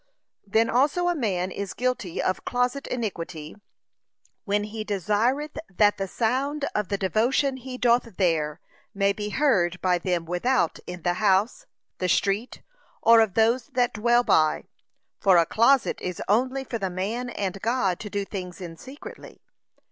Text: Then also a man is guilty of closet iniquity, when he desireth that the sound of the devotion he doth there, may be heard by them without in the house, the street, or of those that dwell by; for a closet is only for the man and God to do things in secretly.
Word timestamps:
Then 0.47 0.67
also 0.67 1.09
a 1.09 1.13
man 1.15 1.51
is 1.51 1.75
guilty 1.75 2.19
of 2.19 2.43
closet 2.43 2.87
iniquity, 2.87 3.55
when 4.45 4.63
he 4.63 4.83
desireth 4.83 5.59
that 5.69 5.97
the 5.99 6.07
sound 6.07 6.65
of 6.73 6.87
the 6.87 6.97
devotion 6.97 7.57
he 7.57 7.77
doth 7.77 8.17
there, 8.17 8.59
may 8.95 9.13
be 9.13 9.29
heard 9.29 9.79
by 9.79 9.99
them 9.99 10.25
without 10.25 10.79
in 10.87 11.03
the 11.03 11.13
house, 11.21 11.67
the 11.99 12.09
street, 12.09 12.63
or 13.03 13.19
of 13.21 13.35
those 13.35 13.67
that 13.73 13.93
dwell 13.93 14.23
by; 14.23 14.63
for 15.19 15.37
a 15.37 15.45
closet 15.45 16.01
is 16.01 16.19
only 16.27 16.63
for 16.63 16.79
the 16.79 16.89
man 16.89 17.29
and 17.29 17.61
God 17.61 17.99
to 17.99 18.09
do 18.09 18.25
things 18.25 18.59
in 18.59 18.77
secretly. 18.77 19.39